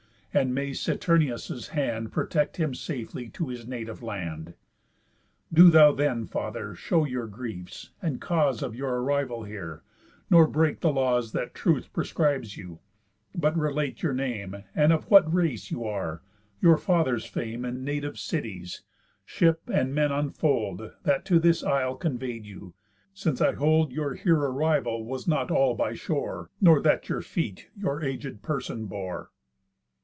And 0.33 0.55
may 0.55 0.71
Saturnius' 0.71 1.71
hand 1.71 2.13
Protect 2.13 2.55
him 2.55 2.73
safely 2.73 3.27
to 3.31 3.49
his 3.49 3.67
native 3.67 4.01
land. 4.01 4.53
Do 5.51 5.69
thou 5.69 5.91
then, 5.91 6.25
father, 6.25 6.73
show 6.73 7.03
your 7.03 7.27
griefs, 7.27 7.89
and 8.01 8.21
cause 8.21 8.63
Of 8.63 8.73
your 8.73 9.01
arrival 9.01 9.43
here; 9.43 9.83
nor 10.29 10.47
break 10.47 10.79
the 10.79 10.93
laws 10.93 11.33
That 11.33 11.53
truth 11.53 11.91
prescribes 11.91 12.55
you, 12.55 12.79
but 13.35 13.57
relate 13.57 14.01
your 14.03 14.13
name, 14.13 14.63
And 14.73 14.93
of 14.93 15.11
what 15.11 15.31
race 15.33 15.69
you 15.69 15.83
are, 15.83 16.21
your 16.61 16.77
father's 16.77 17.25
fame, 17.25 17.65
And 17.65 17.83
native 17.83 18.17
city's; 18.17 18.83
ship 19.25 19.63
and 19.69 19.93
men 19.93 20.13
unfold, 20.13 20.91
That 21.03 21.25
to 21.25 21.39
this 21.39 21.61
isle 21.61 21.97
convey'd 21.97 22.45
you, 22.45 22.73
since 23.13 23.41
I 23.41 23.51
hold 23.55 23.91
Your 23.91 24.13
here 24.13 24.37
arrival 24.39 25.03
was 25.03 25.27
not 25.27 25.51
all 25.51 25.75
by 25.75 25.93
shore, 25.93 26.49
Nor 26.61 26.79
that 26.83 27.09
your 27.09 27.21
feet 27.21 27.69
your 27.77 27.99
agéd 27.99 28.41
person 28.41 28.85
bore." 28.85 29.29